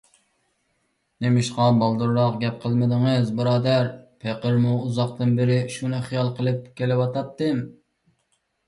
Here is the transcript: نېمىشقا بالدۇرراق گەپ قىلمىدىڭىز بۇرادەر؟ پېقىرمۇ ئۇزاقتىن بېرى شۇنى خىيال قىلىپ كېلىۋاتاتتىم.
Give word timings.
نېمىشقا 1.25 1.67
بالدۇرراق 1.83 2.39
گەپ 2.45 2.57
قىلمىدىڭىز 2.63 3.31
بۇرادەر؟ 3.41 3.93
پېقىرمۇ 4.25 4.75
ئۇزاقتىن 4.89 5.37
بېرى 5.43 5.63
شۇنى 5.77 6.05
خىيال 6.11 6.37
قىلىپ 6.41 6.67
كېلىۋاتاتتىم. 6.81 7.67